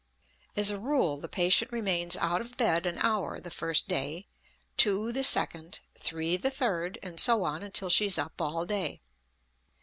[0.55, 4.25] As a rule, the patient remains out of bed an hour the first day,
[4.75, 8.99] two the second, three the third, and so on until she is up all day.